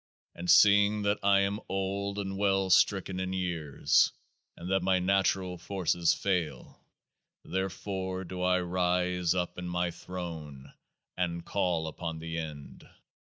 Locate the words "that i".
1.03-1.41